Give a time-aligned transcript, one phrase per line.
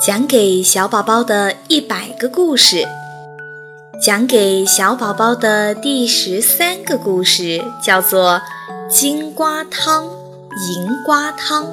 [0.00, 2.86] 讲给小宝宝的一百个故事，
[4.00, 8.34] 讲给小宝宝的第十三个故事叫做
[8.88, 10.04] 《金瓜汤》、
[10.70, 11.66] 银瓜汤。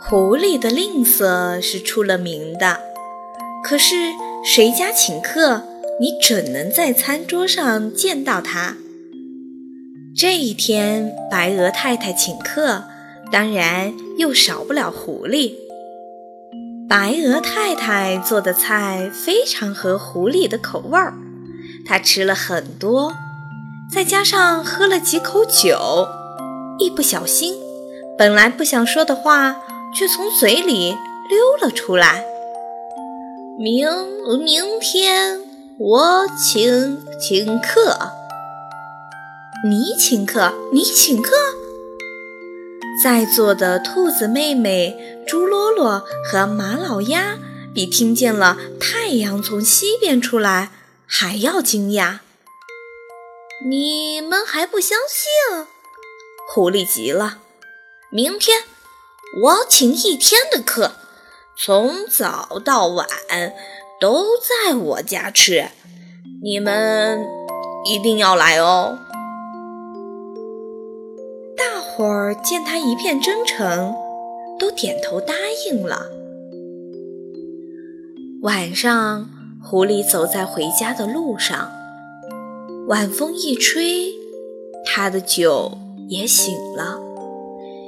[0.00, 2.78] 狐狸的吝啬是出了名的，
[3.62, 3.94] 可是
[4.42, 5.64] 谁家请客，
[6.00, 8.78] 你准能在餐桌上见到它。
[10.20, 12.82] 这一天，白鹅太太请客，
[13.30, 15.52] 当然又少不了狐狸。
[16.88, 21.14] 白鹅太太做的菜非常合狐狸的口味儿，
[21.86, 23.12] 他吃了很多，
[23.94, 26.08] 再加上喝了几口酒，
[26.80, 27.54] 一不小心，
[28.18, 29.62] 本来不想说的话
[29.94, 30.96] 却从嘴里
[31.28, 32.24] 溜了出来。
[33.56, 33.86] 明
[34.44, 35.38] 明天
[35.78, 38.17] 我请请客。
[39.64, 41.32] 你请客，你请客。
[43.02, 44.96] 在座的兔子妹妹、
[45.26, 47.36] 猪罗罗和马老鸭，
[47.74, 50.70] 比听见了太阳从西边出来
[51.04, 52.20] 还要惊讶。
[53.68, 55.66] 你们还不相信？
[56.54, 57.38] 狐狸急了。
[58.10, 58.62] 明天
[59.42, 60.92] 我请一天的客，
[61.56, 63.08] 从早到晚
[64.00, 65.70] 都在我家吃，
[66.44, 67.26] 你们
[67.84, 69.00] 一定要来哦。
[71.98, 73.92] 伙儿见他一片真诚，
[74.56, 75.34] 都点头答
[75.68, 76.06] 应了。
[78.42, 79.28] 晚上，
[79.60, 81.72] 狐狸走在回家的路上，
[82.86, 84.12] 晚风一吹，
[84.86, 85.76] 他的酒
[86.08, 87.00] 也醒了。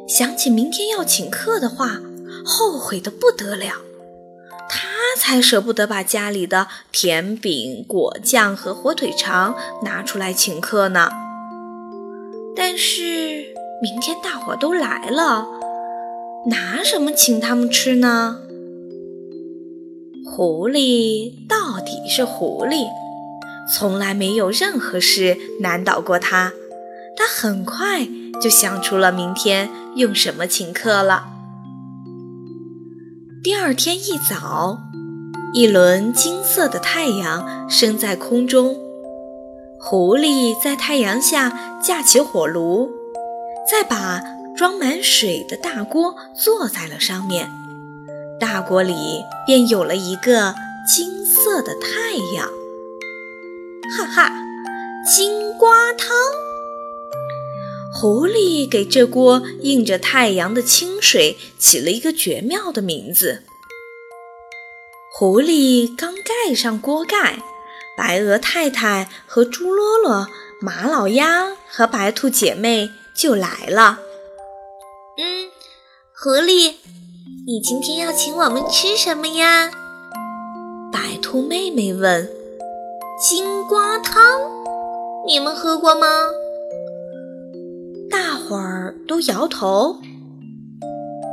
[0.08, 2.00] 想起明天要请客的话，
[2.44, 3.74] 后悔的不得了。
[4.68, 11.12] 他才舍不得把家里的甜饼、果酱和火腿肠拿出来请客呢。
[12.56, 13.49] 但是。
[13.82, 15.46] 明天大伙都来了，
[16.50, 18.36] 拿什么请他们吃呢？
[20.26, 22.88] 狐狸到底是狐狸，
[23.74, 26.52] 从来没有任何事难倒过他。
[27.16, 28.06] 他很快
[28.42, 31.24] 就想出了明天用什么请客了。
[33.42, 34.78] 第二天一早，
[35.54, 38.76] 一轮金色的太阳升在空中，
[39.80, 42.99] 狐狸在太阳下架起火炉。
[43.70, 44.20] 再把
[44.56, 47.48] 装满水的大锅坐在了上面，
[48.40, 52.48] 大锅里便有了一个金色的太阳。
[53.96, 54.32] 哈哈，
[55.06, 56.08] 金瓜汤！
[57.94, 63.44] 狐狸给这锅映着太阳的清水起了一个绝妙的名字。
[65.12, 67.38] 狐狸刚盖上锅盖，
[67.96, 70.26] 白鹅太太和猪罗罗、
[70.60, 72.90] 马老鸭和白兔姐妹。
[73.20, 73.98] 就来了。
[75.18, 75.50] 嗯，
[76.16, 76.76] 狐狸，
[77.46, 79.70] 你今天要请我们吃什么呀？
[80.90, 82.26] 白兔妹妹问。
[83.22, 84.40] 金瓜汤，
[85.26, 86.06] 你们喝过吗？
[88.10, 89.98] 大伙儿都摇头。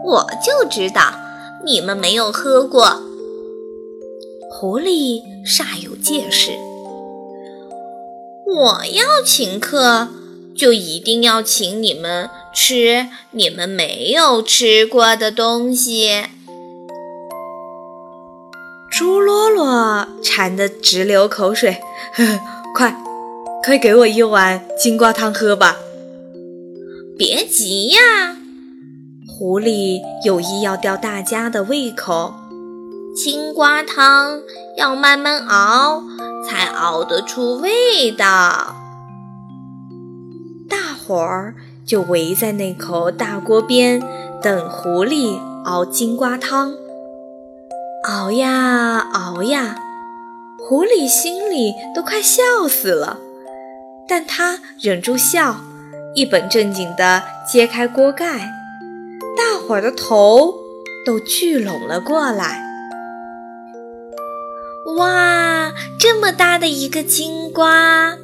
[0.03, 1.14] 我就知道
[1.64, 3.02] 你们没有喝过。
[4.52, 6.52] 狐狸煞有介事。
[8.46, 10.09] 我要请客。
[10.57, 16.23] 就一定要请你们吃你们没有吃过的东西。
[18.90, 21.81] 猪罗罗馋得直流口水，
[22.13, 22.40] 呵呵，
[22.73, 22.97] 快，
[23.63, 25.78] 快给我一碗金瓜汤喝吧！
[27.16, 28.00] 别急呀，
[29.28, 32.34] 狐狸有意要吊大家的胃口。
[33.16, 34.41] 金瓜汤
[34.78, 36.03] 要慢慢熬，
[36.47, 38.77] 才熬得出味道。
[41.07, 44.01] 伙儿就围在那口大锅边，
[44.41, 46.73] 等狐狸熬金瓜汤。
[48.03, 49.78] 熬呀熬呀，
[50.59, 53.19] 狐狸心里都快笑死了，
[54.06, 55.61] 但他忍住笑，
[56.14, 58.52] 一本正经地揭开锅盖。
[59.37, 60.53] 大伙儿的头
[61.05, 62.66] 都聚拢了过来。
[64.97, 68.17] 哇，这么大的一个金瓜！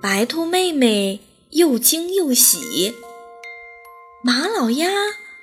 [0.00, 1.23] 白兔妹妹。
[1.54, 2.96] 又惊又喜，
[4.24, 4.88] 马老鸭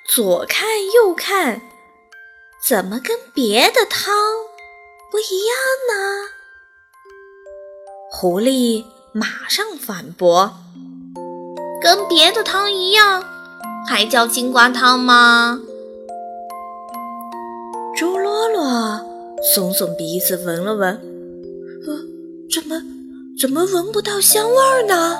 [0.05, 1.61] 左看右看，
[2.67, 4.13] 怎么跟别的汤
[5.09, 5.55] 不一样
[5.87, 6.27] 呢？
[8.11, 10.53] 狐狸马上反驳
[11.81, 13.23] ：“跟别的汤一样，
[13.87, 15.61] 还叫金瓜汤吗？”
[17.97, 18.65] 猪罗罗
[19.55, 20.93] 耸耸鼻子闻了闻，
[21.87, 21.97] 呃，
[22.53, 22.83] 怎么
[23.39, 25.17] 怎么闻不到香味儿呢？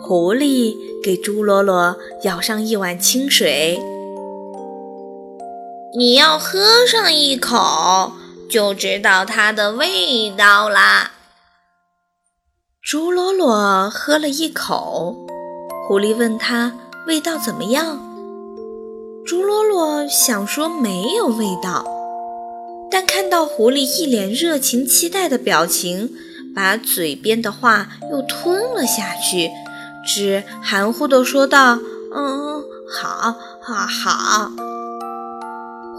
[0.00, 3.78] 狐狸给朱罗罗舀上一碗清水，
[5.96, 8.12] 你要喝上一口，
[8.48, 11.12] 就知道它的味道啦。
[12.80, 15.26] 朱罗罗喝了一口，
[15.86, 16.72] 狐狸问他
[17.06, 18.00] 味道怎么样。
[19.26, 21.84] 朱罗罗想说没有味道，
[22.90, 26.10] 但看到狐狸一脸热情期待的表情，
[26.54, 29.50] 把嘴边的话又吞了下去，
[30.14, 31.78] 只含糊地说道
[32.14, 34.50] ：“嗯，好，好，好。”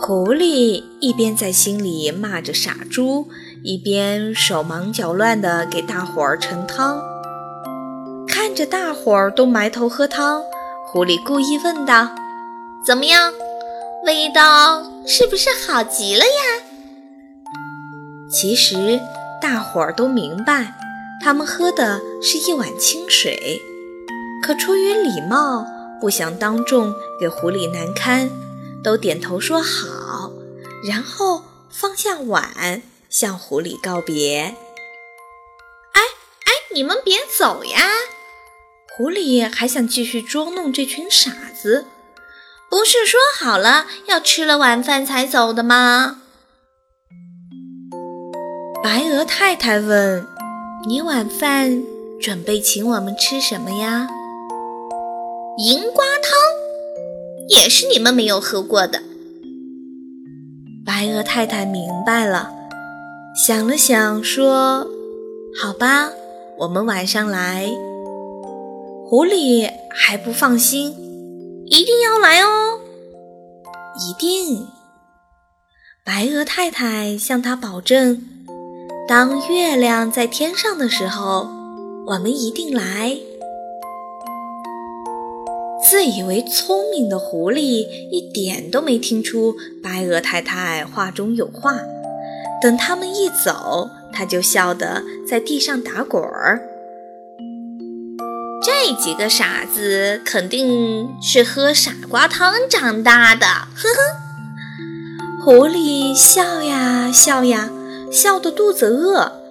[0.01, 3.27] 狐狸一边在心里骂着傻猪。
[3.61, 6.97] 一边手忙脚乱地给大伙儿盛汤，
[8.25, 10.41] 看着大伙儿都埋头喝汤，
[10.87, 12.07] 狐狸故意问道
[12.87, 13.33] ：“怎么样，
[14.05, 16.63] 味道是不是好极了呀？”
[18.31, 19.01] 其实
[19.41, 20.75] 大伙儿都明白，
[21.21, 23.61] 他们喝的是一碗清水，
[24.43, 25.65] 可出于礼貌，
[25.99, 28.29] 不想当众给狐狸难堪，
[28.83, 30.31] 都点头说好，
[30.83, 32.81] 然后放下碗。
[33.09, 34.55] 向狐狸告别。
[35.93, 36.01] 哎
[36.45, 37.81] 哎，你们别走呀！
[38.95, 41.87] 狐狸还想继续捉弄这群傻子。
[42.69, 46.21] 不是说好了要吃了晚饭才走的吗？
[48.83, 50.27] 白鹅太太问
[50.87, 51.83] ：“你晚饭
[52.21, 54.07] 准备请我们吃什么呀？”
[55.61, 56.31] 银瓜汤，
[57.49, 59.01] 也是你们没有喝过的。
[60.85, 62.49] 白鹅太太明白了。
[63.45, 64.87] 想了想，说
[65.61, 66.11] ：“好吧，
[66.59, 67.69] 我们晚上来。”
[69.05, 70.95] 狐狸还不放心
[71.67, 72.79] ，“一定要来哦，
[73.99, 74.65] 一定。”
[76.05, 78.23] 白鹅太太向他保证
[79.09, 81.49] ：“当月亮在天上的时候，
[82.07, 83.17] 我们一定来。”
[85.89, 91.79] 自以为聪明的狐狸一点都没听出白鹅太太话中有话。
[92.61, 96.61] 等他们一走，他就笑得在地上打滚儿。
[98.61, 105.43] 这几个傻子肯定是喝傻瓜汤长大的，呵呵。
[105.43, 107.71] 狐狸笑呀笑呀，
[108.11, 109.41] 笑得肚子饿。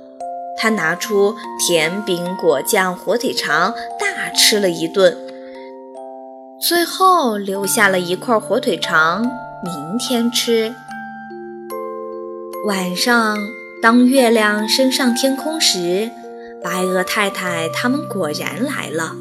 [0.57, 1.35] 他拿出
[1.67, 5.19] 甜饼、果酱、火腿肠，大吃了一顿。
[6.61, 9.23] 最后留下了一块火腿肠，
[9.63, 10.75] 明天吃。
[12.67, 13.39] 晚上，
[13.81, 16.11] 当月亮升上天空时，
[16.61, 19.15] 白鹅太太他们果然来了，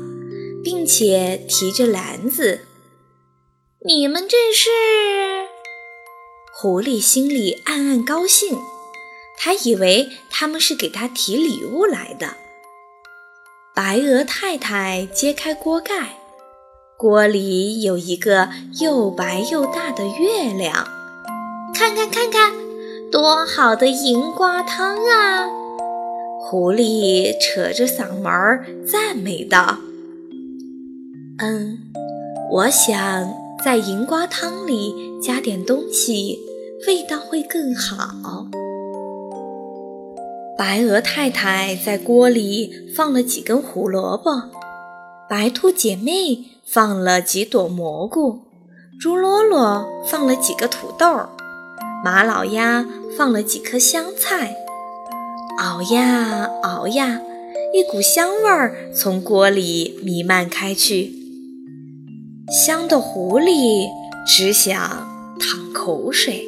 [0.64, 2.62] 并且提着篮子。
[3.86, 4.70] 你们这是？
[6.52, 8.58] 狐狸心里暗暗高兴，
[9.38, 12.30] 他以为他们是给他提礼物来的。
[13.76, 16.18] 白鹅太太揭开锅盖，
[17.00, 18.50] 锅里有一个
[18.80, 20.88] 又白又大的月亮。
[21.72, 22.52] 看看，看看。
[23.12, 25.48] 多好的银瓜汤啊！
[26.42, 29.78] 狐狸扯着嗓门赞美道
[31.38, 31.78] ：“嗯，
[32.52, 33.32] 我想
[33.64, 34.92] 在银瓜汤里
[35.22, 36.40] 加点东西，
[36.88, 38.48] 味道会更好。”
[40.58, 44.32] 白鹅太太在锅里放了几根胡萝卜，
[45.30, 48.42] 白兔姐妹放了几朵蘑菇，
[49.00, 51.08] 猪罗罗放了几个土豆。
[52.04, 52.86] 马老鸭
[53.18, 54.54] 放了几颗香菜，
[55.60, 57.22] 熬呀熬呀，
[57.74, 61.14] 一股香味儿从锅里弥漫开去，
[62.52, 63.88] 香的狐狸
[64.28, 64.78] 只想
[65.40, 66.46] 淌口水。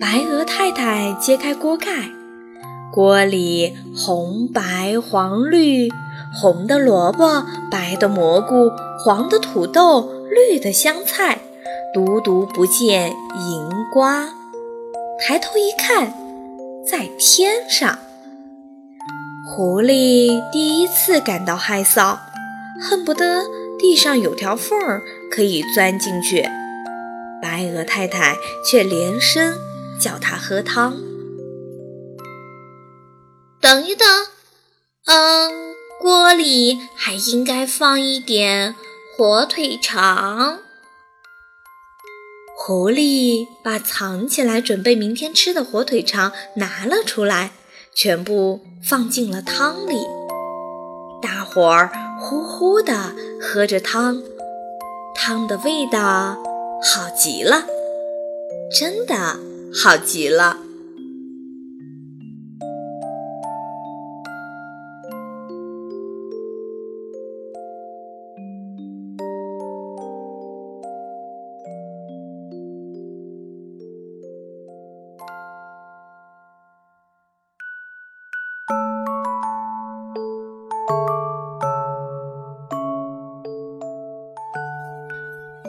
[0.00, 2.10] 白鹅太太揭开锅盖，
[2.96, 5.90] 锅里红白黄绿，
[6.32, 8.70] 红的萝卜，白的蘑菇，
[9.04, 11.40] 黄的土豆，绿的香菜。
[11.92, 14.30] 独独不见银瓜，
[15.20, 16.14] 抬头一看，
[16.90, 17.98] 在天上。
[19.44, 22.16] 狐狸第一次感到害臊，
[22.80, 23.44] 恨不得
[23.78, 26.48] 地上有条缝儿可以钻进去。
[27.42, 29.52] 白鹅太太却连声
[30.00, 30.94] 叫他喝汤。
[33.66, 34.06] 等一等，
[35.06, 38.76] 嗯，锅里还应该放一点
[39.16, 40.60] 火腿肠。
[42.56, 47.54] 狐狸把藏起来准备明天吃的火腿肠拿了出来，
[47.92, 49.96] 全部放进了汤里。
[51.20, 54.22] 大伙儿呼呼地喝着汤，
[55.12, 56.36] 汤的味道
[56.84, 57.66] 好极了，
[58.78, 59.36] 真的
[59.74, 60.58] 好极了。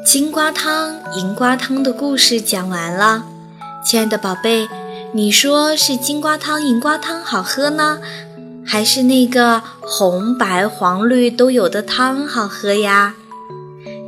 [0.08, 3.26] 金瓜汤、银瓜汤的故事讲完了，
[3.84, 4.70] 亲爱的宝贝，
[5.12, 8.00] 你说是金瓜汤、银瓜汤好喝呢，
[8.66, 13.16] 还是那个红白黄绿都有的汤好喝呀？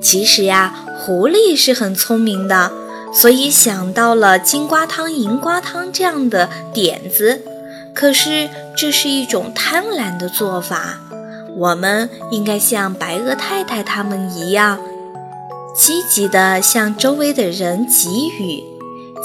[0.01, 2.71] 其实呀，狐狸是很聪明的，
[3.13, 7.41] 所以想到了金瓜汤、银瓜汤这样的点子。
[7.93, 11.01] 可是这是一种贪婪的做法，
[11.57, 14.79] 我们应该像白鹅太太他们一样。
[15.79, 18.61] 积极的向周围的人给予，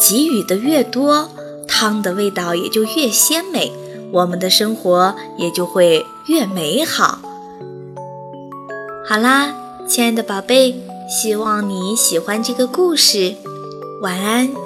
[0.01, 1.29] 给予的越多，
[1.67, 3.73] 汤的味道也就越鲜美，
[4.13, 7.19] 我们的生活也就会越美好。
[9.05, 9.53] 好啦，
[9.89, 10.81] 亲爱的宝贝，
[11.11, 13.35] 希望你喜欢这个故事，
[14.01, 14.64] 晚安。